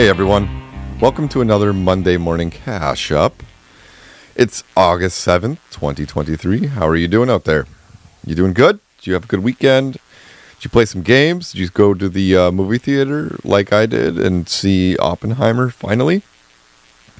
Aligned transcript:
Hey 0.00 0.08
everyone, 0.08 0.48
welcome 0.98 1.28
to 1.28 1.42
another 1.42 1.74
Monday 1.74 2.16
morning 2.16 2.48
Cache 2.48 3.12
Up. 3.12 3.42
It's 4.34 4.64
August 4.74 5.26
7th, 5.26 5.58
2023. 5.72 6.68
How 6.68 6.88
are 6.88 6.96
you 6.96 7.06
doing 7.06 7.28
out 7.28 7.44
there? 7.44 7.66
You 8.24 8.34
doing 8.34 8.54
good? 8.54 8.80
Did 8.96 9.08
you 9.08 9.12
have 9.12 9.24
a 9.24 9.26
good 9.26 9.42
weekend? 9.42 9.98
Did 10.54 10.64
you 10.64 10.70
play 10.70 10.86
some 10.86 11.02
games? 11.02 11.52
Did 11.52 11.58
you 11.58 11.68
go 11.68 11.92
to 11.92 12.08
the 12.08 12.34
uh, 12.34 12.50
movie 12.50 12.78
theater 12.78 13.36
like 13.44 13.74
I 13.74 13.84
did 13.84 14.18
and 14.18 14.48
see 14.48 14.96
Oppenheimer 14.96 15.68
finally? 15.68 16.22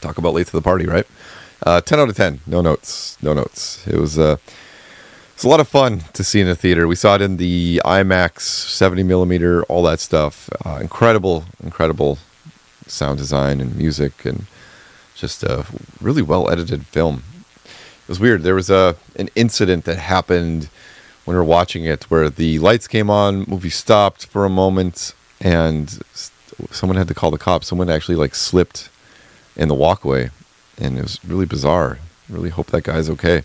Talk 0.01 0.17
about 0.17 0.33
late 0.33 0.47
to 0.47 0.53
the 0.53 0.63
party, 0.63 0.87
right? 0.87 1.07
Uh, 1.63 1.83
10 1.83 2.01
out 2.01 2.09
of 2.09 2.17
10. 2.17 2.41
No 2.47 2.63
notes. 2.63 3.19
No 3.23 3.35
notes. 3.35 3.87
It 3.87 3.97
was, 3.97 4.19
uh, 4.19 4.39
it 4.41 5.37
was 5.37 5.45
a 5.45 5.49
lot 5.49 5.61
of 5.61 5.69
fun 5.69 6.05
to 6.15 6.25
see 6.25 6.41
in 6.41 6.49
a 6.49 6.55
theater. 6.55 6.89
We 6.89 6.97
saw 6.97 7.17
it 7.17 7.21
in 7.21 7.37
the 7.37 7.83
IMAX 7.85 8.41
70 8.41 9.03
millimeter, 9.03 9.65
all 9.65 9.83
that 9.83 10.01
stuff. 10.01 10.49
Uh, 10.65 10.79
incredible, 10.81 11.45
incredible 11.63 12.17
sound 12.91 13.19
design 13.19 13.61
and 13.61 13.77
music 13.77 14.25
and 14.25 14.47
just 15.15 15.43
a 15.43 15.67
really 16.01 16.23
well 16.23 16.51
edited 16.51 16.87
film. 16.87 17.23
It 17.65 18.09
was 18.09 18.21
weird. 18.21 18.43
There 18.43 18.55
was 18.55 18.71
a 18.71 18.97
an 19.17 19.29
incident 19.35 19.85
that 19.85 19.99
happened 19.99 20.69
when 21.25 21.37
we 21.37 21.39
were 21.39 21.45
watching 21.45 21.85
it 21.85 22.05
where 22.11 22.29
the 22.29 22.59
lights 22.59 22.89
came 22.89 23.11
on, 23.11 23.45
movie 23.47 23.71
stopped 23.71 24.27
for 24.27 24.45
a 24.45 24.51
moment, 24.51 25.15
and 25.41 26.01
someone 26.71 26.97
had 26.97 27.09
to 27.09 27.15
call 27.15 27.31
the 27.31 27.39
cops. 27.39 27.69
Someone 27.69 27.91
actually 27.91 28.17
like 28.17 28.35
slipped 28.35 28.89
in 29.57 29.69
the 29.69 29.75
walkway, 29.75 30.31
and 30.79 30.99
it 30.99 31.03
was 31.03 31.25
really 31.25 31.47
bizarre. 31.47 31.99
Really 32.29 32.51
hope 32.51 32.69
that 32.69 32.83
guy's 32.83 33.11
okay. 33.11 33.43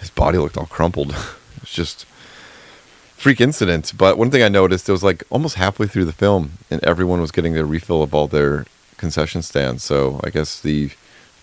His 0.00 0.10
body 0.10 0.38
looked 0.38 0.56
all 0.56 0.66
crumpled. 0.66 1.10
it 1.56 1.60
was 1.60 1.70
just 1.70 2.06
freak 3.24 3.40
incident. 3.40 3.94
But 3.96 4.18
one 4.18 4.30
thing 4.30 4.42
I 4.42 4.50
noticed, 4.50 4.86
it 4.86 4.92
was 4.92 5.02
like 5.02 5.24
almost 5.30 5.54
halfway 5.54 5.86
through 5.86 6.04
the 6.04 6.12
film, 6.12 6.58
and 6.70 6.84
everyone 6.84 7.22
was 7.22 7.30
getting 7.30 7.54
their 7.54 7.64
refill 7.64 8.02
of 8.02 8.12
all 8.12 8.28
their 8.28 8.66
concession 8.98 9.40
stands. 9.40 9.82
So 9.82 10.20
I 10.22 10.28
guess 10.28 10.60
the 10.60 10.88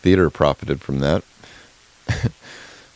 theater 0.04 0.30
profited 0.30 0.80
from 0.80 1.00
that. 1.00 1.24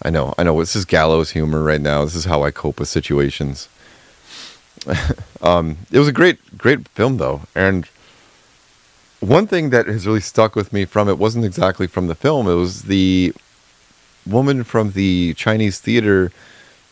I 0.03 0.11
know, 0.11 0.35
I 0.37 0.43
know. 0.43 0.59
This 0.59 0.75
is 0.75 0.85
gallows 0.85 1.31
humor 1.31 1.63
right 1.63 1.81
now. 1.81 2.05
This 2.05 2.13
is 2.13 2.25
how 2.25 2.43
I 2.43 2.51
cope 2.51 2.79
with 2.79 2.87
situations. 2.87 3.69
um, 5.41 5.77
it 5.91 5.97
was 5.97 6.07
a 6.07 6.13
great, 6.13 6.55
great 6.55 6.87
film 6.89 7.17
though, 7.17 7.41
and 7.55 7.87
one 9.19 9.47
thing 9.47 9.71
that 9.71 9.87
has 9.87 10.05
really 10.05 10.19
stuck 10.19 10.55
with 10.55 10.71
me 10.71 10.85
from 10.85 11.09
it 11.09 11.17
wasn't 11.17 11.43
exactly 11.43 11.87
from 11.87 12.05
the 12.05 12.13
film. 12.13 12.47
It 12.47 12.53
was 12.53 12.83
the 12.83 13.33
woman 14.27 14.63
from 14.63 14.91
the 14.91 15.33
Chinese 15.33 15.79
theater 15.79 16.31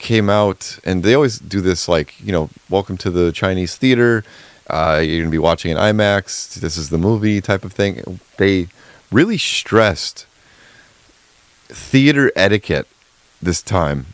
came 0.03 0.29
out, 0.29 0.77
and 0.83 1.01
they 1.01 1.15
always 1.15 1.39
do 1.39 1.61
this 1.61 1.87
like 1.87 2.19
you 2.19 2.31
know, 2.31 2.49
welcome 2.69 2.97
to 2.97 3.09
the 3.09 3.31
Chinese 3.31 3.75
theater. 3.75 4.23
Uh, 4.69 5.01
you're 5.03 5.21
gonna 5.21 5.31
be 5.31 5.39
watching 5.39 5.71
an 5.71 5.77
IMAX. 5.77 6.53
This 6.59 6.77
is 6.77 6.89
the 6.89 6.99
movie 6.99 7.41
type 7.41 7.65
of 7.65 7.73
thing. 7.73 8.19
They 8.37 8.67
really 9.11 9.37
stressed 9.37 10.27
theater 11.69 12.31
etiquette 12.35 12.87
this 13.41 13.61
time, 13.61 14.07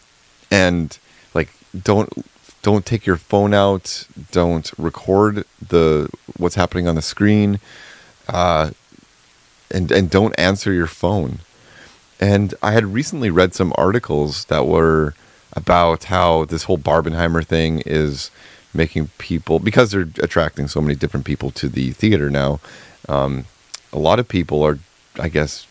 and 0.50 0.98
like 1.34 1.50
don't 1.84 2.10
don't 2.62 2.86
take 2.86 3.06
your 3.06 3.17
phone 3.17 3.54
out. 3.54 4.08
Don't 4.32 4.72
record 4.78 5.45
the 5.67 6.10
what's 6.38 6.56
happening 6.56 6.88
on 6.88 6.95
the 6.95 7.02
screen, 7.02 7.60
uh, 8.28 8.72
and 9.72 9.92
and 9.92 10.10
don't 10.10 10.38
answer 10.40 10.72
your 10.72 10.88
phone. 10.88 11.40
And 12.22 12.54
I 12.62 12.73
had 12.73 12.94
recently 12.94 13.30
read 13.30 13.55
some 13.55 13.73
articles 13.78 14.45
that 14.45 14.67
were 14.67 15.16
about 15.59 16.05
how 16.05 16.45
this 16.45 16.64
whole 16.64 16.77
Barbenheimer 16.77 17.45
thing 17.45 17.83
is 17.86 18.31
making 18.73 19.09
people 19.17 19.59
because 19.59 19.92
they're 19.92 20.08
attracting 20.23 20.67
so 20.70 20.80
many 20.80 20.95
different 20.95 21.25
people 21.25 21.52
to 21.52 21.67
the 21.67 21.92
theater 21.92 22.30
now. 22.30 22.59
Um, 23.09 23.45
a 23.92 23.99
lot 23.99 24.19
of 24.19 24.27
people 24.27 24.64
are, 24.64 24.80
I 25.19 25.27
guess, 25.27 25.67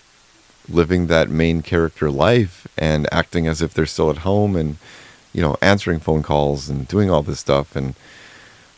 living 0.69 1.07
that 1.07 1.31
main 1.31 1.63
character 1.63 2.11
life 2.11 2.67
and 2.77 3.09
acting 3.11 3.47
as 3.47 3.63
if 3.63 3.73
they're 3.73 3.87
still 3.87 4.11
at 4.11 4.19
home 4.19 4.55
and 4.55 4.77
you 5.33 5.41
know 5.41 5.57
answering 5.63 6.01
phone 6.01 6.23
calls 6.23 6.69
and 6.69 6.87
doing 6.87 7.11
all 7.11 7.23
this 7.23 7.41
stuff. 7.41 7.75
And 7.75 7.95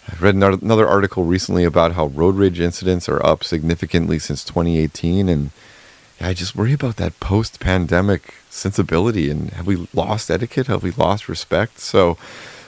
I 0.08 0.14
read 0.20 0.36
another 0.36 0.86
article 0.86 1.24
recently 1.24 1.64
about 1.64 1.92
how 1.92 2.06
road 2.06 2.36
rage 2.36 2.60
incidents 2.60 3.08
are 3.08 3.24
up 3.26 3.42
significantly 3.42 4.18
since 4.18 4.44
2018 4.44 5.28
and. 5.28 5.50
I 6.20 6.34
just 6.34 6.54
worry 6.54 6.74
about 6.74 6.96
that 6.96 7.18
post 7.18 7.60
pandemic 7.60 8.34
sensibility 8.50 9.30
and 9.30 9.50
have 9.50 9.66
we 9.66 9.88
lost 9.94 10.30
etiquette? 10.30 10.66
Have 10.66 10.82
we 10.82 10.90
lost 10.90 11.28
respect? 11.28 11.78
So 11.78 12.18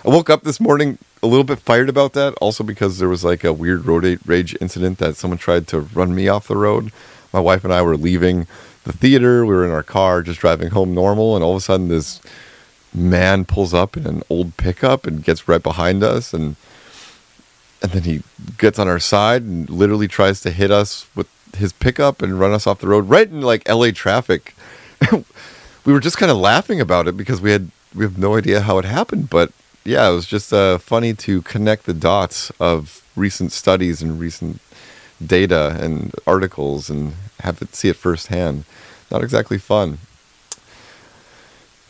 I 0.04 0.08
woke 0.08 0.30
up 0.30 0.42
this 0.42 0.58
morning 0.58 0.96
a 1.22 1.26
little 1.26 1.44
bit 1.44 1.58
fired 1.58 1.90
about 1.90 2.14
that. 2.14 2.34
Also 2.40 2.64
because 2.64 2.98
there 2.98 3.10
was 3.10 3.24
like 3.24 3.44
a 3.44 3.52
weird 3.52 3.84
road 3.84 4.18
rage 4.24 4.56
incident 4.60 4.98
that 4.98 5.16
someone 5.16 5.38
tried 5.38 5.68
to 5.68 5.80
run 5.80 6.14
me 6.14 6.28
off 6.28 6.48
the 6.48 6.56
road. 6.56 6.92
My 7.32 7.40
wife 7.40 7.62
and 7.62 7.72
I 7.72 7.82
were 7.82 7.96
leaving 7.96 8.46
the 8.84 8.92
theater. 8.92 9.44
We 9.44 9.54
were 9.54 9.66
in 9.66 9.70
our 9.70 9.82
car 9.82 10.22
just 10.22 10.40
driving 10.40 10.70
home 10.70 10.94
normal, 10.94 11.34
and 11.34 11.44
all 11.44 11.52
of 11.52 11.58
a 11.58 11.60
sudden 11.60 11.88
this 11.88 12.20
man 12.94 13.44
pulls 13.44 13.72
up 13.72 13.96
in 13.96 14.06
an 14.06 14.22
old 14.28 14.56
pickup 14.56 15.06
and 15.06 15.24
gets 15.24 15.48
right 15.48 15.62
behind 15.62 16.02
us 16.02 16.34
and 16.34 16.56
and 17.82 17.90
then 17.92 18.02
he 18.02 18.22
gets 18.58 18.78
on 18.78 18.86
our 18.86 19.00
side 19.00 19.42
and 19.42 19.68
literally 19.68 20.06
tries 20.06 20.40
to 20.42 20.50
hit 20.50 20.70
us 20.70 21.06
with 21.16 21.26
his 21.56 21.72
pickup 21.72 22.22
and 22.22 22.38
run 22.38 22.52
us 22.52 22.66
off 22.66 22.80
the 22.80 22.88
road 22.88 23.08
right 23.08 23.28
in 23.28 23.40
like 23.40 23.68
LA 23.68 23.90
traffic. 23.90 24.54
we 25.84 25.92
were 25.92 26.00
just 26.00 26.18
kind 26.18 26.30
of 26.30 26.38
laughing 26.38 26.80
about 26.80 27.08
it 27.08 27.16
because 27.16 27.40
we 27.40 27.50
had 27.50 27.70
we 27.94 28.04
have 28.04 28.18
no 28.18 28.36
idea 28.36 28.62
how 28.62 28.78
it 28.78 28.84
happened, 28.84 29.28
but 29.28 29.52
yeah, 29.84 30.08
it 30.08 30.14
was 30.14 30.26
just 30.26 30.52
uh, 30.52 30.78
funny 30.78 31.12
to 31.14 31.42
connect 31.42 31.84
the 31.84 31.94
dots 31.94 32.50
of 32.60 33.02
recent 33.16 33.52
studies 33.52 34.00
and 34.00 34.18
recent 34.18 34.60
data 35.24 35.76
and 35.80 36.14
articles 36.26 36.88
and 36.88 37.14
have 37.40 37.60
it 37.60 37.74
see 37.74 37.88
it 37.88 37.96
firsthand. 37.96 38.64
Not 39.10 39.22
exactly 39.22 39.58
fun. 39.58 39.98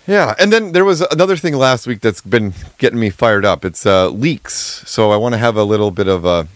Yeah, 0.06 0.34
and 0.40 0.52
then 0.52 0.72
there 0.72 0.84
was 0.84 1.00
another 1.00 1.36
thing 1.36 1.54
last 1.54 1.86
week 1.86 2.00
that's 2.00 2.20
been 2.20 2.54
getting 2.78 2.98
me 2.98 3.10
fired 3.10 3.44
up. 3.44 3.64
It's 3.64 3.86
uh, 3.86 4.08
leaks. 4.08 4.82
So 4.88 5.12
I 5.12 5.16
want 5.16 5.34
to 5.34 5.38
have 5.38 5.56
a 5.56 5.62
little 5.62 5.92
bit 5.92 6.08
of 6.08 6.24
a 6.24 6.48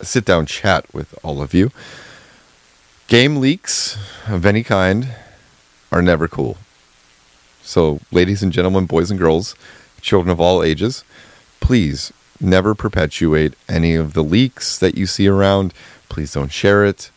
sit 0.00 0.24
down 0.24 0.46
chat 0.46 0.86
with 0.94 1.18
all 1.24 1.42
of 1.42 1.54
you. 1.54 1.72
Game 3.08 3.36
leaks 3.36 3.96
of 4.26 4.44
any 4.44 4.62
kind 4.62 5.08
are 5.90 6.02
never 6.02 6.28
cool. 6.28 6.58
So, 7.62 8.00
ladies 8.12 8.42
and 8.42 8.52
gentlemen, 8.52 8.84
boys 8.84 9.10
and 9.10 9.18
girls, 9.18 9.54
children 10.02 10.30
of 10.30 10.42
all 10.42 10.62
ages, 10.62 11.04
please 11.58 12.12
never 12.38 12.74
perpetuate 12.74 13.54
any 13.66 13.94
of 13.94 14.12
the 14.12 14.22
leaks 14.22 14.78
that 14.78 14.94
you 14.94 15.06
see 15.06 15.26
around. 15.26 15.72
Please 16.10 16.34
don't 16.34 16.52
share 16.52 16.84
it. 16.84 17.10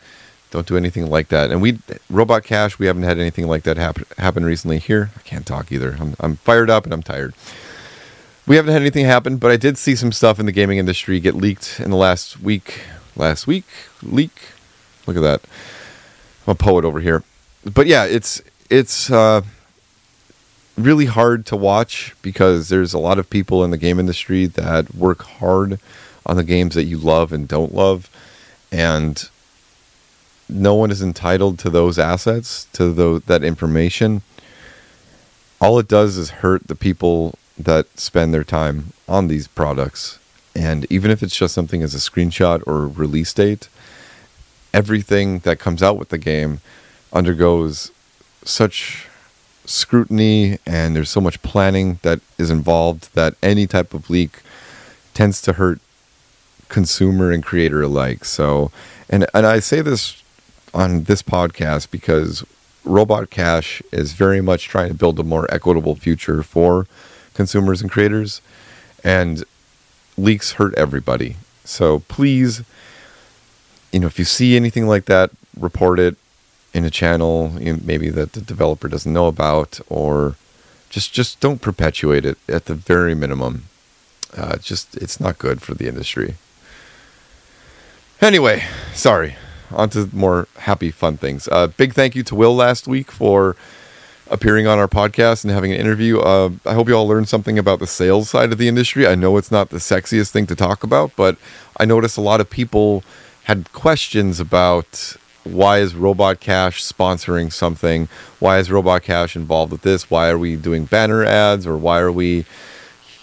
Don't 0.50 0.66
do 0.66 0.78
anything 0.78 1.10
like 1.10 1.28
that. 1.28 1.50
And 1.50 1.60
we, 1.60 1.78
Robot 2.08 2.42
Cache, 2.42 2.78
we 2.78 2.86
haven't 2.86 3.02
had 3.02 3.18
anything 3.18 3.46
like 3.46 3.64
that 3.64 3.76
happen, 3.76 4.06
happen 4.16 4.46
recently 4.46 4.78
here. 4.78 5.10
I 5.14 5.20
can't 5.20 5.44
talk 5.44 5.70
either. 5.70 5.98
I'm, 6.00 6.16
I'm 6.20 6.36
fired 6.36 6.70
up 6.70 6.84
and 6.84 6.94
I'm 6.94 7.02
tired. 7.02 7.34
We 8.46 8.56
haven't 8.56 8.72
had 8.72 8.80
anything 8.80 9.04
happen, 9.04 9.36
but 9.36 9.50
I 9.50 9.58
did 9.58 9.76
see 9.76 9.94
some 9.94 10.10
stuff 10.10 10.40
in 10.40 10.46
the 10.46 10.52
gaming 10.52 10.78
industry 10.78 11.20
get 11.20 11.34
leaked 11.34 11.80
in 11.80 11.90
the 11.90 11.98
last 11.98 12.40
week. 12.40 12.80
Last 13.14 13.46
week? 13.46 13.66
Leak? 14.02 14.32
Look 15.06 15.18
at 15.18 15.22
that. 15.22 15.42
I'm 16.46 16.52
a 16.52 16.54
poet 16.54 16.84
over 16.84 17.00
here. 17.00 17.22
But 17.64 17.86
yeah, 17.86 18.04
it's 18.04 18.42
it's 18.70 19.10
uh, 19.10 19.42
really 20.76 21.06
hard 21.06 21.46
to 21.46 21.56
watch 21.56 22.14
because 22.22 22.68
there's 22.68 22.94
a 22.94 22.98
lot 22.98 23.18
of 23.18 23.30
people 23.30 23.62
in 23.64 23.70
the 23.70 23.78
game 23.78 24.00
industry 24.00 24.46
that 24.46 24.94
work 24.94 25.22
hard 25.22 25.78
on 26.24 26.36
the 26.36 26.44
games 26.44 26.74
that 26.74 26.84
you 26.84 26.98
love 26.98 27.32
and 27.32 27.46
don't 27.46 27.74
love, 27.74 28.10
and 28.70 29.28
no 30.48 30.74
one 30.74 30.90
is 30.90 31.02
entitled 31.02 31.58
to 31.60 31.70
those 31.70 31.98
assets, 31.98 32.66
to 32.72 32.92
the, 32.92 33.22
that 33.26 33.42
information. 33.42 34.22
All 35.60 35.78
it 35.78 35.88
does 35.88 36.16
is 36.16 36.30
hurt 36.30 36.66
the 36.66 36.74
people 36.74 37.38
that 37.58 37.98
spend 37.98 38.34
their 38.34 38.44
time 38.44 38.92
on 39.08 39.28
these 39.28 39.48
products. 39.48 40.18
And 40.54 40.90
even 40.90 41.10
if 41.10 41.22
it's 41.22 41.36
just 41.36 41.54
something 41.54 41.82
as 41.82 41.94
a 41.94 41.98
screenshot 41.98 42.62
or 42.66 42.86
release 42.86 43.32
date, 43.32 43.68
everything 44.72 45.40
that 45.40 45.58
comes 45.58 45.82
out 45.82 45.96
with 45.96 46.08
the 46.08 46.18
game 46.18 46.60
undergoes 47.12 47.90
such 48.44 49.06
scrutiny 49.64 50.58
and 50.66 50.96
there's 50.96 51.10
so 51.10 51.20
much 51.20 51.40
planning 51.42 51.98
that 52.02 52.20
is 52.38 52.50
involved 52.50 53.14
that 53.14 53.34
any 53.42 53.66
type 53.66 53.94
of 53.94 54.10
leak 54.10 54.40
tends 55.14 55.40
to 55.42 55.54
hurt 55.54 55.78
consumer 56.68 57.30
and 57.30 57.44
creator 57.44 57.82
alike. 57.82 58.24
So, 58.24 58.72
and 59.08 59.26
and 59.34 59.46
I 59.46 59.60
say 59.60 59.82
this 59.82 60.22
on 60.74 61.04
this 61.04 61.22
podcast 61.22 61.90
because 61.90 62.44
Robot 62.84 63.30
Cache 63.30 63.82
is 63.92 64.14
very 64.14 64.40
much 64.40 64.64
trying 64.64 64.88
to 64.88 64.94
build 64.94 65.20
a 65.20 65.22
more 65.22 65.46
equitable 65.54 65.94
future 65.94 66.42
for 66.42 66.86
consumers 67.34 67.80
and 67.80 67.90
creators, 67.90 68.40
and 69.04 69.44
leaks 70.16 70.52
hurt 70.52 70.74
everybody. 70.74 71.36
So 71.64 72.00
please, 72.00 72.62
you 73.92 74.00
know, 74.00 74.06
if 74.06 74.18
you 74.18 74.24
see 74.24 74.56
anything 74.56 74.86
like 74.86 75.04
that, 75.04 75.30
report 75.58 75.98
it 75.98 76.16
in 76.74 76.84
a 76.84 76.90
channel 76.90 77.52
you 77.60 77.74
know, 77.74 77.80
maybe 77.84 78.08
that 78.08 78.32
the 78.32 78.40
developer 78.40 78.88
doesn't 78.88 79.12
know 79.12 79.26
about, 79.26 79.78
or 79.88 80.36
just 80.88 81.12
just 81.12 81.40
don't 81.40 81.60
perpetuate 81.60 82.24
it 82.24 82.38
at 82.48 82.64
the 82.64 82.74
very 82.74 83.14
minimum. 83.14 83.64
Uh, 84.36 84.56
just 84.56 84.96
it's 84.96 85.20
not 85.20 85.38
good 85.38 85.60
for 85.60 85.74
the 85.74 85.86
industry. 85.86 86.34
Anyway, 88.20 88.64
sorry. 88.94 89.36
on 89.74 89.88
to 89.90 90.08
more 90.12 90.48
happy, 90.58 90.90
fun 90.90 91.16
things. 91.16 91.48
Uh, 91.48 91.66
big 91.66 91.92
thank 91.94 92.14
you 92.14 92.22
to 92.24 92.34
Will 92.34 92.54
last 92.54 92.86
week 92.86 93.10
for 93.10 93.56
appearing 94.30 94.66
on 94.66 94.78
our 94.78 94.88
podcast 94.88 95.44
and 95.44 95.52
having 95.52 95.72
an 95.72 95.78
interview. 95.78 96.18
Uh, 96.20 96.50
I 96.64 96.74
hope 96.74 96.88
you 96.88 96.94
all 96.94 97.06
learned 97.06 97.28
something 97.28 97.58
about 97.58 97.78
the 97.80 97.86
sales 97.86 98.30
side 98.30 98.52
of 98.52 98.58
the 98.58 98.68
industry. 98.68 99.06
I 99.06 99.14
know 99.14 99.36
it's 99.36 99.50
not 99.50 99.70
the 99.70 99.78
sexiest 99.78 100.30
thing 100.30 100.46
to 100.46 100.54
talk 100.54 100.84
about, 100.84 101.12
but 101.16 101.36
I 101.78 101.84
noticed 101.84 102.16
a 102.16 102.22
lot 102.22 102.40
of 102.40 102.48
people 102.48 103.02
had 103.44 103.72
questions 103.72 104.40
about 104.40 105.16
why 105.44 105.78
is 105.78 105.94
Robot 105.94 106.40
Cache 106.40 106.82
sponsoring 106.82 107.52
something? 107.52 108.08
Why 108.38 108.58
is 108.58 108.70
Robot 108.70 109.02
Cache 109.02 109.34
involved 109.34 109.72
with 109.72 109.82
this? 109.82 110.10
Why 110.10 110.28
are 110.30 110.38
we 110.38 110.56
doing 110.56 110.84
banner 110.84 111.24
ads 111.24 111.66
or 111.66 111.76
why 111.76 111.98
are 111.98 112.12
we 112.12 112.44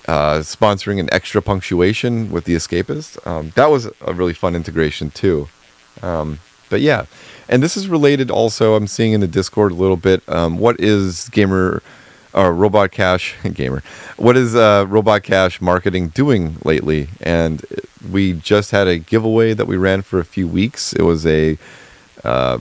uh, 0.10 0.40
sponsoring 0.40 1.00
an 1.00 1.08
extra 1.14 1.40
punctuation 1.40 2.32
with 2.32 2.46
the 2.46 2.56
escapist. 2.56 3.26
Um, 3.28 3.52
that 3.54 3.70
was 3.70 3.90
a 4.02 4.12
really 4.12 4.34
fun 4.34 4.56
integration 4.56 5.12
too. 5.12 5.50
Um, 6.02 6.40
but 6.70 6.82
yeah, 6.82 7.06
and 7.48 7.62
this 7.62 7.78
is 7.78 7.88
related 7.88 8.32
also. 8.32 8.74
I'm 8.74 8.88
seeing 8.88 9.14
in 9.14 9.22
the 9.22 9.28
Discord 9.28 9.72
a 9.72 9.76
little 9.76 9.98
bit. 9.98 10.28
Um, 10.28 10.58
what 10.58 10.80
is 10.80 11.30
gamer 11.30 11.84
uh, 12.36 12.50
Robot 12.50 12.92
Cache 12.92 13.36
gamer? 13.54 13.84
What 14.18 14.36
is 14.36 14.56
uh, 14.56 14.86
Robot 14.90 15.22
Cache 15.22 15.62
marketing 15.62 16.08
doing 16.08 16.58
lately? 16.64 17.10
And 17.22 17.64
we 18.12 18.34
just 18.34 18.72
had 18.72 18.88
a 18.88 18.98
giveaway 18.98 19.54
that 19.54 19.68
we 19.68 19.78
ran 19.78 20.02
for 20.02 20.20
a 20.20 20.26
few 20.26 20.48
weeks. 20.48 20.94
It 20.94 21.04
was 21.04 21.26
a 21.26 21.58
uh, 22.24 22.60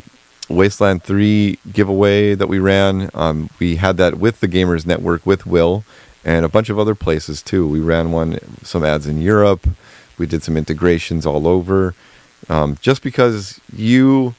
Wasteland 0.48 1.02
3 1.02 1.58
giveaway 1.72 2.34
that 2.34 2.46
we 2.46 2.58
ran. 2.58 3.10
Um, 3.14 3.50
we 3.58 3.76
had 3.76 3.96
that 3.98 4.18
with 4.18 4.40
the 4.40 4.48
Gamers 4.48 4.86
Network 4.86 5.26
with 5.26 5.46
Will 5.46 5.84
and 6.24 6.44
a 6.44 6.48
bunch 6.48 6.68
of 6.68 6.78
other 6.78 6.94
places 6.94 7.42
too. 7.42 7.66
We 7.68 7.80
ran 7.80 8.12
one, 8.12 8.38
some 8.62 8.84
ads 8.84 9.06
in 9.06 9.20
Europe. 9.20 9.66
We 10.18 10.26
did 10.26 10.42
some 10.42 10.56
integrations 10.56 11.26
all 11.26 11.46
over. 11.46 11.94
Um, 12.48 12.76
just 12.80 13.02
because 13.02 13.60
you 13.72 14.34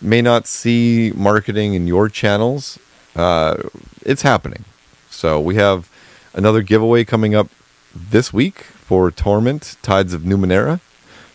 may 0.00 0.22
not 0.22 0.46
see 0.46 1.12
marketing 1.14 1.74
in 1.74 1.86
your 1.86 2.08
channels, 2.08 2.78
uh, 3.14 3.62
it's 4.02 4.22
happening. 4.22 4.64
So 5.10 5.40
we 5.40 5.54
have 5.56 5.88
another 6.34 6.62
giveaway 6.62 7.04
coming 7.04 7.34
up 7.34 7.48
this 7.94 8.32
week 8.32 8.60
for 8.62 9.10
Torment 9.10 9.76
Tides 9.82 10.14
of 10.14 10.22
Numenera. 10.22 10.80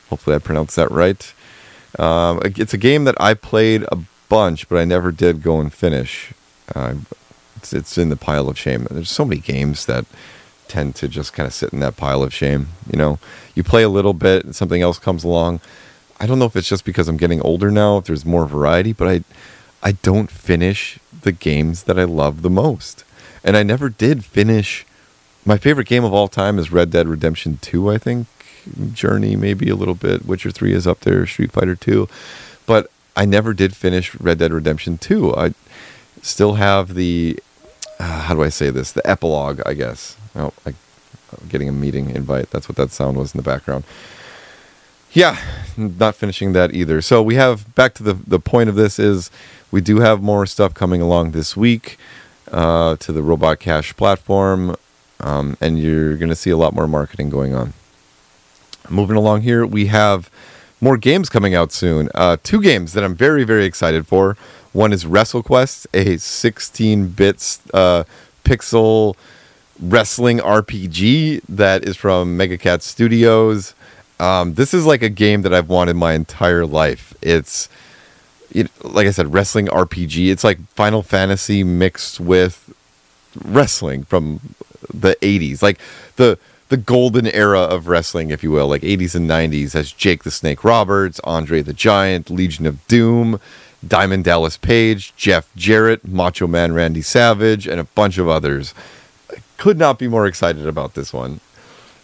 Hopefully, 0.10 0.36
I 0.36 0.40
pronounced 0.40 0.76
that 0.76 0.92
right. 0.92 1.34
Um, 2.00 2.40
it's 2.44 2.74
a 2.74 2.78
game 2.78 3.04
that 3.06 3.20
I 3.20 3.34
played 3.34 3.84
a 3.92 3.98
bunch, 4.30 4.70
but 4.70 4.78
I 4.78 4.86
never 4.86 5.12
did 5.12 5.42
go 5.42 5.60
and 5.60 5.74
finish. 5.74 6.34
Uh, 6.76 6.96
it's 7.56 7.74
it's 7.74 7.98
in 7.98 8.10
the 8.10 8.16
pile 8.16 8.50
of 8.50 8.58
shame. 8.58 8.88
There's 8.90 9.10
so 9.10 9.26
many 9.26 9.42
games 9.42 9.86
that 9.86 10.06
tend 10.68 10.96
to 10.96 11.08
just 11.08 11.34
kind 11.34 11.48
of 11.48 11.54
sit 11.54 11.74
in 11.74 11.80
that 11.80 11.98
pile 11.98 12.24
of 12.24 12.34
shame. 12.34 12.70
You 12.92 12.98
know, 12.98 13.20
you 13.56 13.64
play 13.64 13.84
a 13.84 13.90
little 13.90 14.14
bit, 14.14 14.46
and 14.46 14.56
something 14.56 14.82
else 14.82 15.00
comes 15.00 15.24
along. 15.24 15.60
I 16.20 16.26
don't 16.26 16.40
know 16.40 16.46
if 16.46 16.56
it's 16.56 16.70
just 16.70 16.86
because 16.86 17.08
I'm 17.08 17.18
getting 17.18 17.42
older 17.42 17.72
now, 17.72 17.98
if 17.98 18.06
there's 18.06 18.26
more 18.26 18.46
variety, 18.46 18.94
but 18.94 19.08
I 19.08 19.24
I 19.84 19.94
don't 19.94 20.32
finish 20.32 21.00
the 21.22 21.32
games 21.32 21.84
that 21.84 22.00
I 22.00 22.04
love 22.04 22.42
the 22.42 22.50
most. 22.50 23.04
And 23.44 23.56
I 23.56 23.64
never 23.64 23.90
did 23.90 24.26
finish 24.26 24.86
my 25.48 25.58
favorite 25.58 25.88
game 25.88 26.04
of 26.04 26.14
all 26.14 26.28
time 26.28 26.60
is 26.60 26.72
Red 26.72 26.92
Dead 26.92 27.08
Redemption 27.08 27.58
2, 27.62 27.90
I 27.90 27.98
think. 27.98 28.28
Journey 28.94 29.38
maybe 29.38 29.70
a 29.70 29.76
little 29.76 29.96
bit. 29.96 30.26
Witcher 30.26 30.52
3 30.52 30.74
is 30.74 30.86
up 30.86 31.00
there, 31.00 31.26
Street 31.26 31.54
Fighter 31.54 31.76
2. 31.76 32.08
But 32.66 32.92
I 33.16 33.26
never 33.26 33.54
did 33.54 33.76
finish 33.76 34.14
Red 34.16 34.40
Dead 34.40 34.52
Redemption 34.52 34.98
2. 34.98 35.36
I 35.36 35.54
still 36.22 36.56
have 36.56 36.94
the 36.96 37.40
uh, 38.00 38.22
how 38.22 38.36
do 38.36 38.44
I 38.44 38.50
say 38.50 38.70
this? 38.70 38.92
The 38.92 39.08
epilogue, 39.10 39.62
I 39.66 39.74
guess. 39.74 40.18
Oh, 40.36 40.54
I, 40.66 40.70
am 40.70 41.48
getting 41.50 41.70
a 41.70 41.72
meeting 41.72 42.10
invite. 42.12 42.52
That's 42.52 42.70
what 42.70 42.76
that 42.76 42.92
sound 42.92 43.18
was 43.18 43.34
in 43.34 43.40
the 43.40 43.44
background. 43.44 43.86
Yeah, 45.14 45.38
not 45.78 46.16
finishing 46.16 46.54
that 46.54 46.74
either. 46.74 47.02
So 47.02 47.24
we 47.24 47.36
have 47.36 47.74
back 47.74 47.94
to 47.96 48.04
the 48.04 48.14
the 48.14 48.40
point 48.40 48.70
of 48.70 48.76
this 48.76 49.00
is 49.00 49.32
we 49.72 49.82
do 49.82 50.00
have 50.00 50.22
more 50.22 50.46
stuff 50.46 50.74
coming 50.74 51.02
along 51.02 51.32
this 51.32 51.58
week 51.58 51.98
uh, 52.52 52.98
to 52.98 53.12
the 53.12 53.24
Robot 53.24 53.60
Cache 53.60 53.96
platform, 53.96 54.76
um, 55.20 55.58
and 55.62 55.80
you're 55.80 56.18
going 56.18 56.30
to 56.30 56.36
see 56.36 56.50
a 56.50 56.58
lot 56.58 56.74
more 56.74 56.88
marketing 56.88 57.30
going 57.30 57.54
on. 57.54 57.74
Moving 58.90 59.18
along 59.18 59.42
here, 59.42 59.66
we 59.66 59.88
have 59.88 60.30
more 60.80 60.98
games 60.98 61.30
coming 61.30 61.56
out 61.56 61.72
soon. 61.72 62.10
Uh, 62.16 62.38
two 62.42 62.62
games 62.62 62.94
that 62.94 63.04
I'm 63.04 63.16
very 63.16 63.44
very 63.44 63.66
excited 63.66 64.08
for. 64.08 64.38
One 64.74 64.94
is 64.94 65.06
WrestleQuest, 65.06 65.88
a 65.94 66.18
16 66.18 67.10
bit 67.10 67.60
uh, 67.74 68.04
pixel 68.44 69.16
wrestling 69.80 70.40
RPG 70.40 71.42
that 71.50 71.84
is 71.84 71.98
from 71.98 72.38
Megacat 72.38 72.82
Studios. 72.82 73.74
Um, 74.20 74.56
this 74.56 74.74
is 74.74 74.86
like 74.86 75.02
a 75.02 75.10
game 75.10 75.44
that 75.44 75.54
I've 75.54 75.70
wanted 75.70 75.96
my 75.96 76.14
entire 76.14 76.66
life. 76.66 77.14
It's 77.22 77.70
it, 78.52 78.70
like 78.84 79.08
I 79.08 79.12
said, 79.12 79.34
wrestling 79.34 79.68
RPG. 79.68 80.32
It's 80.32 80.44
like 80.44 80.60
Final 80.70 81.04
Fantasy 81.04 81.64
mixed 81.64 82.20
with 82.20 82.74
wrestling 83.44 84.04
from 84.04 84.40
the 84.94 85.16
80s, 85.22 85.62
like 85.62 85.80
the 86.16 86.38
the 86.70 86.78
golden 86.78 87.28
era 87.28 87.62
of 87.62 87.88
wrestling, 87.88 88.30
if 88.30 88.44
you 88.44 88.52
will, 88.52 88.68
like 88.68 88.82
80s 88.82 89.16
and 89.16 89.30
90s, 89.30 89.74
as 89.74 89.94
Jake 89.94 90.26
the 90.26 90.32
Snake 90.32 90.66
Roberts, 90.66 91.22
Andre 91.24 91.62
the 91.62 91.74
Giant, 91.74 92.30
Legion 92.30 92.66
of 92.66 92.86
Doom. 92.88 93.40
Diamond 93.86 94.24
Dallas 94.24 94.58
Page, 94.58 95.14
Jeff 95.16 95.50
Jarrett, 95.56 96.06
Macho 96.06 96.48
Man 96.48 96.74
Randy 96.74 97.02
Savage, 97.02 97.68
and 97.68 97.80
a 97.80 97.84
bunch 97.84 98.18
of 98.18 98.28
others. 98.28 98.74
I 99.32 99.36
could 99.58 99.78
not 99.78 100.00
be 100.00 100.08
more 100.08 100.26
excited 100.26 100.66
about 100.66 100.96
this 100.96 101.14
one. 101.14 101.40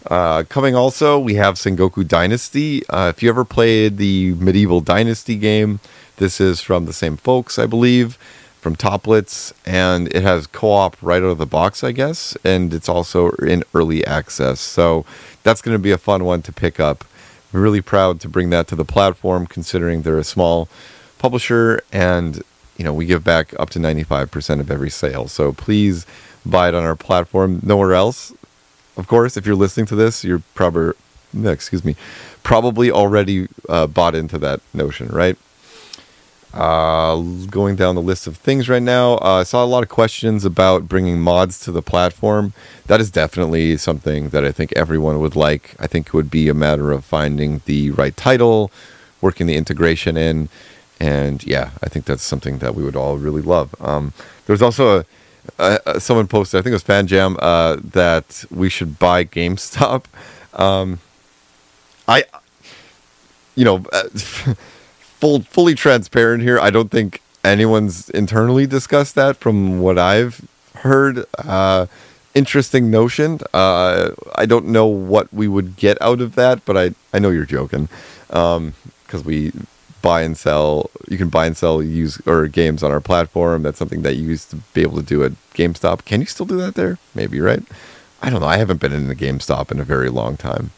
Uh, 0.06 0.44
coming 0.48 0.74
also, 0.74 1.18
we 1.18 1.34
have 1.34 1.54
Sengoku 1.54 2.06
Dynasty. 2.06 2.86
Uh, 2.88 3.08
if 3.08 3.22
you 3.22 3.28
ever 3.28 3.44
played 3.44 3.96
the 3.96 4.34
medieval 4.34 4.80
Dynasty 4.80 5.36
game, 5.36 5.80
this 6.16 6.40
is 6.40 6.60
from 6.60 6.86
the 6.86 6.92
same 6.92 7.16
folks, 7.16 7.58
I 7.58 7.66
believe, 7.66 8.18
from 8.64 8.74
Toplitz, 8.74 9.52
and 9.66 10.08
it 10.14 10.22
has 10.22 10.46
co 10.46 10.70
op 10.70 10.96
right 11.02 11.22
out 11.22 11.26
of 11.26 11.36
the 11.36 11.44
box, 11.44 11.84
I 11.84 11.92
guess, 11.92 12.34
and 12.42 12.72
it's 12.72 12.88
also 12.88 13.32
in 13.32 13.62
early 13.74 14.06
access. 14.06 14.58
So 14.58 15.04
that's 15.42 15.60
going 15.60 15.74
to 15.74 15.78
be 15.78 15.90
a 15.90 15.98
fun 15.98 16.24
one 16.24 16.40
to 16.40 16.50
pick 16.50 16.80
up. 16.80 17.04
I'm 17.52 17.60
really 17.60 17.82
proud 17.82 18.20
to 18.22 18.28
bring 18.30 18.48
that 18.50 18.66
to 18.68 18.74
the 18.74 18.86
platform, 18.86 19.46
considering 19.46 20.00
they're 20.00 20.16
a 20.16 20.24
small 20.24 20.70
publisher, 21.18 21.82
and 21.92 22.42
you 22.78 22.84
know 22.86 22.94
we 22.94 23.04
give 23.04 23.22
back 23.22 23.52
up 23.60 23.68
to 23.70 23.78
95% 23.78 24.60
of 24.60 24.70
every 24.70 24.88
sale. 24.88 25.28
So 25.28 25.52
please 25.52 26.06
buy 26.46 26.68
it 26.68 26.74
on 26.74 26.84
our 26.84 26.96
platform. 26.96 27.60
Nowhere 27.62 27.92
else. 27.92 28.32
Of 28.96 29.06
course, 29.08 29.36
if 29.36 29.44
you're 29.44 29.56
listening 29.56 29.84
to 29.86 29.94
this, 29.94 30.24
you're 30.24 30.42
probably 30.54 30.94
excuse 31.44 31.84
me, 31.84 31.96
probably 32.42 32.90
already 32.90 33.46
uh, 33.68 33.88
bought 33.88 34.14
into 34.14 34.38
that 34.38 34.60
notion, 34.72 35.08
right? 35.08 35.36
Uh, 36.54 37.16
going 37.50 37.74
down 37.74 37.96
the 37.96 38.00
list 38.00 38.28
of 38.28 38.36
things 38.36 38.68
right 38.68 38.82
now, 38.82 39.14
uh, 39.14 39.40
I 39.40 39.42
saw 39.42 39.64
a 39.64 39.66
lot 39.66 39.82
of 39.82 39.88
questions 39.88 40.44
about 40.44 40.88
bringing 40.88 41.20
mods 41.20 41.58
to 41.64 41.72
the 41.72 41.82
platform. 41.82 42.52
That 42.86 43.00
is 43.00 43.10
definitely 43.10 43.76
something 43.76 44.28
that 44.28 44.44
I 44.44 44.52
think 44.52 44.72
everyone 44.76 45.18
would 45.18 45.34
like. 45.34 45.74
I 45.80 45.88
think 45.88 46.08
it 46.08 46.14
would 46.14 46.30
be 46.30 46.48
a 46.48 46.54
matter 46.54 46.92
of 46.92 47.04
finding 47.04 47.60
the 47.64 47.90
right 47.90 48.16
title, 48.16 48.70
working 49.20 49.48
the 49.48 49.56
integration 49.56 50.16
in, 50.16 50.48
and 51.00 51.44
yeah, 51.44 51.70
I 51.82 51.88
think 51.88 52.04
that's 52.04 52.22
something 52.22 52.58
that 52.58 52.76
we 52.76 52.84
would 52.84 52.94
all 52.94 53.16
really 53.16 53.42
love. 53.42 53.74
Um, 53.80 54.12
there's 54.46 54.62
also 54.62 55.00
a, 55.00 55.04
a, 55.58 55.80
a, 55.86 56.00
someone 56.00 56.28
posted, 56.28 56.60
I 56.60 56.62
think 56.62 56.70
it 56.70 56.74
was 56.74 56.84
FanJam, 56.84 57.36
uh, 57.40 57.78
that 57.82 58.44
we 58.48 58.68
should 58.68 59.00
buy 59.00 59.24
GameStop. 59.24 60.04
Um, 60.52 61.00
I, 62.06 62.22
you 63.56 63.64
know, 63.64 63.84
uh, 63.92 64.08
full 65.24 65.40
fully 65.40 65.74
transparent 65.74 66.42
here. 66.42 66.60
I 66.60 66.68
don't 66.68 66.90
think 66.90 67.22
anyone's 67.42 68.10
internally 68.10 68.66
discussed 68.66 69.14
that 69.14 69.38
from 69.38 69.80
what 69.80 69.98
I've 69.98 70.46
heard. 70.74 71.24
Uh, 71.38 71.86
interesting 72.34 72.90
notion. 72.90 73.38
Uh, 73.54 74.10
I 74.34 74.44
don't 74.44 74.66
know 74.66 74.84
what 74.84 75.32
we 75.32 75.48
would 75.48 75.76
get 75.76 75.96
out 76.02 76.20
of 76.20 76.34
that, 76.34 76.66
but 76.66 76.76
I, 76.76 76.90
I 77.14 77.20
know 77.20 77.30
you're 77.30 77.46
joking 77.46 77.88
because 78.26 78.58
um, 78.58 79.24
we 79.24 79.52
buy 80.02 80.20
and 80.20 80.36
sell. 80.36 80.90
You 81.08 81.16
can 81.16 81.30
buy 81.30 81.46
and 81.46 81.56
sell 81.56 81.82
use 81.82 82.20
or 82.26 82.46
games 82.46 82.82
on 82.82 82.92
our 82.92 83.00
platform. 83.00 83.62
That's 83.62 83.78
something 83.78 84.02
that 84.02 84.16
you 84.16 84.28
used 84.28 84.50
to 84.50 84.56
be 84.74 84.82
able 84.82 84.98
to 84.98 85.02
do 85.02 85.24
at 85.24 85.32
GameStop. 85.54 86.04
Can 86.04 86.20
you 86.20 86.26
still 86.26 86.44
do 86.44 86.58
that 86.58 86.74
there? 86.74 86.98
Maybe, 87.14 87.40
right? 87.40 87.62
I 88.20 88.28
don't 88.28 88.42
know. 88.42 88.46
I 88.46 88.58
haven't 88.58 88.82
been 88.82 88.92
in 88.92 89.10
a 89.10 89.14
GameStop 89.14 89.72
in 89.72 89.80
a 89.80 89.84
very 89.84 90.10
long 90.10 90.36
time. 90.36 90.72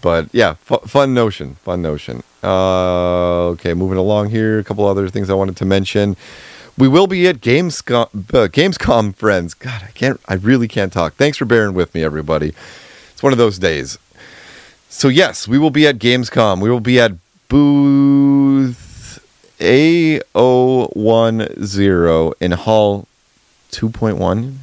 But 0.00 0.28
yeah, 0.32 0.54
fun 0.54 1.14
notion. 1.14 1.56
Fun 1.56 1.82
notion. 1.82 2.22
Uh, 2.42 3.48
okay, 3.48 3.74
moving 3.74 3.98
along 3.98 4.30
here. 4.30 4.58
A 4.58 4.64
couple 4.64 4.86
other 4.86 5.08
things 5.08 5.30
I 5.30 5.34
wanted 5.34 5.56
to 5.58 5.64
mention. 5.64 6.16
We 6.78 6.88
will 6.88 7.06
be 7.06 7.28
at 7.28 7.40
Gamescom, 7.40 8.08
uh, 8.34 8.48
Gamescom, 8.48 9.14
friends. 9.14 9.54
God, 9.54 9.82
I 9.86 9.90
can't. 9.90 10.18
I 10.26 10.34
really 10.34 10.68
can't 10.68 10.92
talk. 10.92 11.14
Thanks 11.14 11.36
for 11.36 11.44
bearing 11.44 11.74
with 11.74 11.94
me, 11.94 12.02
everybody. 12.02 12.54
It's 13.12 13.22
one 13.22 13.32
of 13.32 13.38
those 13.38 13.58
days. 13.58 13.98
So 14.88 15.08
yes, 15.08 15.46
we 15.46 15.58
will 15.58 15.70
be 15.70 15.86
at 15.86 15.98
Gamescom. 15.98 16.60
We 16.60 16.70
will 16.70 16.80
be 16.80 16.98
at 16.98 17.12
booth 17.48 19.20
A010 19.58 22.32
in 22.40 22.52
hall 22.52 23.06
2.1. 23.72 24.56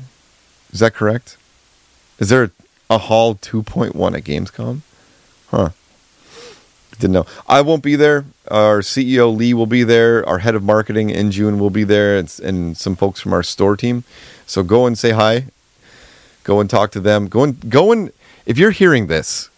Is 0.74 0.80
that 0.80 0.96
correct? 0.96 1.38
Is 2.20 2.30
there 2.30 2.50
a 2.90 2.98
hall 2.98 3.36
2.1 3.36 4.18
at 4.18 4.24
Gamescom? 4.24 4.82
Huh. 5.50 5.70
Didn't 7.00 7.14
know. 7.14 7.26
I 7.48 7.62
won't 7.62 7.84
be 7.84 7.96
there. 7.96 8.26
Our 8.50 8.80
CEO 8.80 9.36
Lee 9.36 9.54
will 9.54 9.68
be 9.68 9.84
there. 9.84 10.28
Our 10.28 10.40
head 10.40 10.56
of 10.56 10.64
marketing 10.64 11.10
in 11.12 11.32
June 11.32 11.60
will 11.60 11.70
be 11.70 11.84
there, 11.84 12.18
and, 12.18 12.40
and 12.44 12.78
some 12.78 12.96
folks 12.96 13.20
from 13.20 13.34
our 13.34 13.44
store 13.44 13.78
team. 13.78 14.04
So 14.48 14.64
go 14.64 14.88
and 14.88 14.98
say 14.98 15.12
hi. 15.12 15.46
Go 16.44 16.60
and 16.60 16.70
talk 16.70 16.92
to 16.92 17.00
them. 17.00 17.28
Go 17.28 17.44
and 17.44 17.70
go 17.70 17.92
and 17.92 18.12
if 18.46 18.58
you're 18.58 18.72
hearing 18.72 19.08
this, 19.08 19.50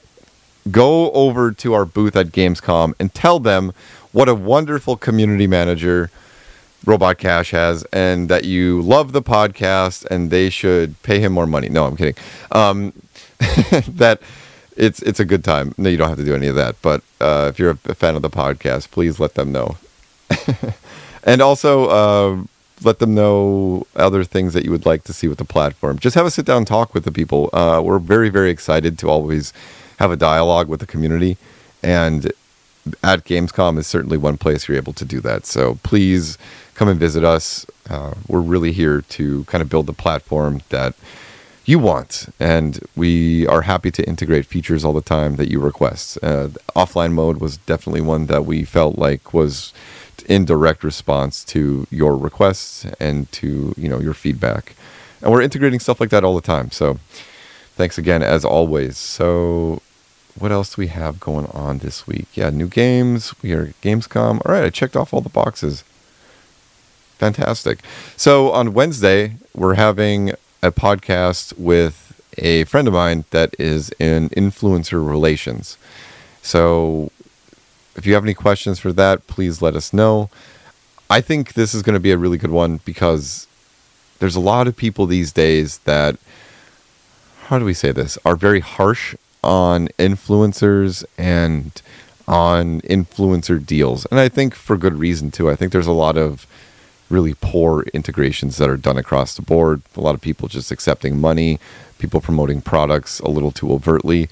go 0.72 1.12
over 1.12 1.52
to 1.52 1.74
our 1.74 1.86
booth 1.86 2.16
at 2.16 2.28
Gamescom 2.28 2.94
and 3.00 3.14
tell 3.14 3.40
them 3.40 3.72
what 4.12 4.28
a 4.28 4.34
wonderful 4.36 4.98
community 4.98 5.48
manager 5.48 6.10
Robot 6.86 7.18
Cache 7.18 7.52
has, 7.52 7.84
and 7.92 8.30
that 8.30 8.46
you 8.46 8.82
love 8.82 9.12
the 9.12 9.22
podcast, 9.22 10.06
and 10.06 10.32
they 10.32 10.50
should 10.50 11.02
pay 11.04 11.20
him 11.20 11.34
more 11.34 11.46
money. 11.46 11.70
No, 11.70 11.86
I'm 11.86 11.96
kidding. 11.98 12.16
Um, 12.52 12.94
that 13.88 14.22
it's 14.80 15.02
it's 15.02 15.20
a 15.20 15.26
good 15.26 15.44
time. 15.44 15.76
No, 15.78 15.90
you 15.90 15.98
don't 15.98 16.10
have 16.10 16.18
to 16.18 16.26
do 16.26 16.34
any 16.34 16.48
of 16.48 16.56
that. 16.56 16.82
But 16.82 17.04
uh, 17.20 17.48
if 17.50 17.60
you're 17.60 17.72
a, 17.72 17.96
fan 17.96 18.16
of 18.16 18.22
the 18.22 18.30
podcast, 18.30 18.90
please 18.90 19.20
let 19.20 19.36
them 19.36 19.52
know. 19.52 19.78
and 21.24 21.42
also 21.42 21.88
uh, 21.88 22.44
let 22.84 23.00
them 23.00 23.14
know 23.14 23.86
other 23.96 24.24
things 24.24 24.54
that 24.54 24.64
you 24.64 24.72
would 24.72 24.86
like 24.86 25.04
to 25.04 25.14
see 25.14 25.28
with 25.28 25.38
the 25.38 25.46
platform. 25.46 26.00
Just 26.00 26.16
have 26.16 26.26
a 26.26 26.32
sit 26.32 26.46
down 26.46 26.66
talk 26.66 26.94
with 26.94 27.04
the 27.04 27.12
people. 27.12 27.50
Uh, 27.52 27.82
we're 27.84 28.00
very 28.00 28.30
very 28.30 28.50
excited 28.50 28.98
to 29.00 29.10
always 29.10 29.54
have 30.00 30.12
a 30.12 30.16
dialogue 30.16 30.70
with 30.70 30.80
the 30.80 30.88
community, 30.88 31.38
and 31.84 32.32
at 33.04 33.26
Gamescom 33.26 33.78
is 33.78 33.86
certainly 33.86 34.18
one 34.18 34.38
place 34.38 34.68
you're 34.68 34.78
able 34.78 34.94
to 34.94 35.06
do 35.06 35.20
that. 35.20 35.46
So 35.46 35.78
please 35.84 36.38
come 36.74 36.88
and 36.88 36.98
visit 36.98 37.26
us. 37.26 37.66
Uh, 37.90 38.14
we're 38.30 38.40
really 38.40 38.72
here 38.72 39.02
to 39.02 39.44
kind 39.44 39.62
of 39.62 39.70
build 39.70 39.88
the 39.88 39.94
platform 39.94 40.62
that 40.70 40.96
you 41.70 41.78
want, 41.78 42.34
and 42.40 42.80
we 42.96 43.46
are 43.46 43.62
happy 43.62 43.92
to 43.92 44.04
integrate 44.08 44.48
features 44.48 44.84
all 44.84 44.92
the 44.92 45.02
time 45.02 45.36
that 45.36 45.52
you 45.52 45.60
request. 45.60 46.18
Uh, 46.24 46.48
offline 46.76 47.12
mode 47.12 47.38
was 47.38 47.58
definitely 47.58 48.02
one 48.02 48.26
that 48.26 48.44
we 48.44 48.64
felt 48.64 48.98
like 48.98 49.36
was 49.36 49.72
in 50.28 50.46
direct 50.46 50.84
response 50.84 51.44
to 51.44 51.86
your 51.92 52.18
requests 52.18 52.86
and 53.00 53.32
to 53.32 53.76
you 53.78 53.88
know 53.88 54.00
your 54.00 54.16
feedback, 54.16 54.76
and 55.22 55.32
we're 55.32 55.44
integrating 55.44 55.80
stuff 55.80 56.00
like 56.00 56.10
that 56.10 56.24
all 56.24 56.34
the 56.34 56.42
time. 56.42 56.72
So 56.72 56.98
thanks 57.76 58.00
again 58.00 58.24
as 58.24 58.44
always. 58.44 58.98
So 58.98 59.84
what 60.40 60.52
else 60.52 60.74
do 60.74 60.82
we 60.82 60.88
have 60.88 61.20
going 61.20 61.46
on 61.48 61.78
this 61.80 62.08
week? 62.08 62.30
Yeah, 62.34 62.50
new 62.50 62.68
games. 62.68 63.36
We 63.44 63.54
are 63.54 63.68
Gamescom. 63.84 64.42
All 64.44 64.54
right, 64.54 64.64
I 64.64 64.72
checked 64.72 64.96
off 64.96 65.14
all 65.14 65.22
the 65.22 65.30
boxes. 65.30 65.84
Fantastic. 67.20 67.82
So 68.18 68.52
on 68.54 68.74
Wednesday, 68.74 69.36
we're 69.54 69.76
having 69.76 70.34
a 70.62 70.72
podcast 70.72 71.58
with 71.58 72.22
a 72.38 72.64
friend 72.66 72.88
of 72.88 72.94
mine 72.94 73.26
that 73.32 73.56
is 73.60 73.92
in 74.00 74.30
influencer 74.30 75.06
relations. 75.06 75.78
So 76.42 77.12
if 77.96 78.06
you 78.06 78.14
have 78.14 78.24
any 78.24 78.34
questions 78.34 78.80
for 78.80 78.94
that, 78.94 79.28
please 79.28 79.62
let 79.62 79.76
us 79.76 79.94
know. 79.94 80.30
I 81.10 81.22
think 81.22 81.54
this 81.54 81.74
is 81.74 81.82
going 81.82 81.96
to 81.96 82.00
be 82.00 82.12
a 82.12 82.18
really 82.18 82.38
good 82.38 82.52
one 82.52 82.80
because 82.86 83.48
there's 84.20 84.36
a 84.36 84.40
lot 84.40 84.68
of 84.68 84.76
people 84.76 85.06
these 85.06 85.32
days 85.32 85.80
that, 85.80 86.18
how 87.46 87.58
do 87.58 87.66
we 87.66 87.74
say 87.74 87.92
this, 87.92 88.18
are 88.24 88.36
very 88.36 88.60
harsh 88.60 89.16
on 89.44 89.88
influencers 89.98 91.04
and 91.18 91.82
on 92.28 92.82
influencer 92.82 93.66
deals. 93.66 94.06
And 94.08 94.20
I 94.20 94.30
think 94.30 94.54
for 94.54 94.78
good 94.78 95.00
reason 95.00 95.32
too. 95.32 95.50
I 95.50 95.56
think 95.56 95.72
there's 95.72 95.88
a 95.88 95.92
lot 95.92 96.16
of 96.16 96.46
really 97.10 97.36
poor 97.42 97.84
integrations 97.94 98.58
that 98.58 98.70
are 98.70 98.78
done 98.78 98.98
across 98.98 99.36
the 99.36 99.42
board. 99.42 99.82
A 99.96 100.02
lot 100.02 100.16
of 100.16 100.22
people 100.22 100.48
just 100.48 100.72
accepting 100.72 101.20
money, 101.20 101.60
people 101.98 102.22
promoting 102.22 102.62
products 102.62 103.20
a 103.20 103.30
little 103.30 103.52
too 103.52 103.72
overtly. 103.72 104.30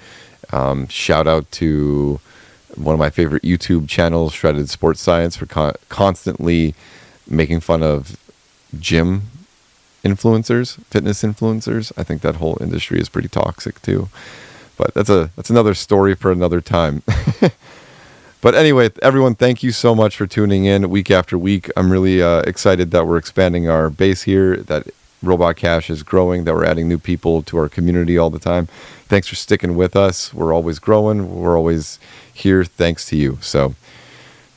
Um, 0.52 0.88
shout 0.88 1.28
out 1.28 1.50
to 1.54 2.20
one 2.76 2.94
of 2.94 3.00
my 3.00 3.10
favorite 3.10 3.44
YouTube 3.44 3.90
channels, 3.90 4.34
Shredded 4.34 4.70
Sports 4.70 5.02
Science, 5.02 5.36
for 5.36 5.46
con- 5.46 5.74
constantly 5.90 6.76
making 7.28 7.60
fun 7.62 7.84
of 7.84 8.18
gym 8.80 9.24
influencers, 10.04 10.82
fitness 10.86 11.24
influencers. 11.24 11.92
I 11.98 12.04
think 12.04 12.22
that 12.22 12.36
whole 12.36 12.58
industry 12.62 13.00
is 13.00 13.10
pretty 13.10 13.28
toxic 13.28 13.82
too. 13.82 14.10
But 14.78 14.94
that's 14.94 15.10
a 15.10 15.32
that's 15.36 15.50
another 15.50 15.74
story 15.74 16.14
for 16.16 16.32
another 16.32 16.62
time. 16.62 17.02
But 18.48 18.56
anyway, 18.56 18.92
everyone, 19.02 19.36
thank 19.36 19.62
you 19.62 19.74
so 19.74 19.94
much 19.94 20.16
for 20.16 20.26
tuning 20.26 20.64
in 20.64 20.90
week 20.90 21.12
after 21.12 21.38
week. 21.38 21.70
I'm 21.76 21.92
really 21.92 22.24
uh, 22.24 22.44
excited 22.44 22.92
that 22.92 23.06
we're 23.06 23.18
expanding 23.18 23.68
our 23.68 23.90
base 23.90 24.22
here, 24.22 24.56
that 24.56 24.88
Robot 25.22 25.58
Cache 25.58 25.90
is 25.90 26.02
growing, 26.02 26.46
that 26.46 26.54
we're 26.54 26.64
adding 26.64 26.88
new 26.88 26.98
people 26.98 27.42
to 27.42 27.58
our 27.58 27.68
community 27.68 28.18
all 28.18 28.30
the 28.30 28.40
time. 28.40 28.68
Thanks 29.10 29.28
for 29.28 29.36
sticking 29.36 29.76
with 29.76 29.98
us. 29.98 30.34
We're 30.34 30.54
always 30.54 30.80
growing, 30.80 31.42
we're 31.42 31.58
always 31.58 32.00
here 32.34 32.64
thanks 32.64 33.06
to 33.08 33.18
you. 33.18 33.38
So 33.42 33.76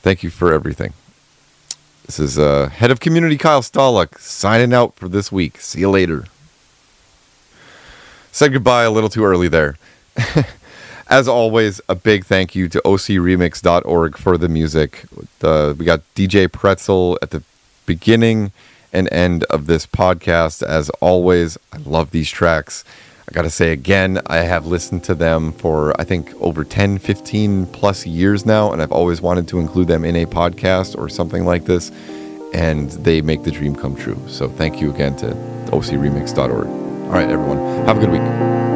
thank 0.01 0.23
you 0.23 0.29
for 0.29 0.53
everything. 0.53 0.93
This 2.05 2.17
is 2.17 2.39
uh, 2.39 2.69
Head 2.69 2.91
of 2.91 3.01
Community 3.01 3.37
Kyle 3.37 3.61
Stalick 3.61 4.17
signing 4.19 4.73
out 4.73 4.95
for 4.95 5.09
this 5.09 5.33
week. 5.33 5.59
See 5.59 5.81
you 5.81 5.89
later. 5.89 6.27
Said 8.31 8.53
goodbye 8.53 8.83
a 8.83 8.89
little 8.89 9.09
too 9.09 9.25
early 9.25 9.49
there. 9.49 9.75
as 11.11 11.27
always, 11.27 11.81
a 11.89 11.93
big 11.93 12.25
thank 12.25 12.55
you 12.55 12.69
to 12.69 12.81
ocremix.org 12.85 14.17
for 14.17 14.37
the 14.37 14.47
music. 14.47 15.03
We 15.41 15.85
got 15.85 16.01
DJ 16.15 16.49
Pretzel 16.49 17.19
at 17.21 17.31
the 17.31 17.43
beginning 17.85 18.53
and 18.93 19.11
end 19.11 19.43
of 19.45 19.67
this 19.67 19.85
podcast. 19.85 20.63
As 20.63 20.89
always, 21.01 21.57
I 21.73 21.77
love 21.79 22.11
these 22.11 22.29
tracks. 22.29 22.85
I 23.29 23.33
got 23.33 23.41
to 23.41 23.49
say 23.49 23.73
again, 23.73 24.21
I 24.27 24.37
have 24.37 24.65
listened 24.65 25.03
to 25.05 25.13
them 25.13 25.51
for 25.51 25.99
I 25.99 26.05
think 26.05 26.33
over 26.41 26.63
10, 26.63 26.97
15 26.99 27.65
plus 27.67 28.07
years 28.07 28.45
now, 28.45 28.71
and 28.71 28.81
I've 28.81 28.91
always 28.93 29.21
wanted 29.21 29.49
to 29.49 29.59
include 29.59 29.89
them 29.89 30.05
in 30.05 30.15
a 30.15 30.25
podcast 30.25 30.97
or 30.97 31.09
something 31.09 31.45
like 31.45 31.65
this. 31.65 31.91
And 32.53 32.89
they 32.91 33.21
make 33.21 33.43
the 33.43 33.51
dream 33.51 33.75
come 33.75 33.95
true. 33.95 34.21
So 34.27 34.47
thank 34.47 34.79
you 34.81 34.93
again 34.93 35.17
to 35.17 35.27
ocremix.org. 35.71 36.67
All 36.67 37.09
right, 37.09 37.29
everyone. 37.29 37.57
Have 37.85 37.97
a 37.97 37.99
good 37.99 38.11
week. 38.11 38.70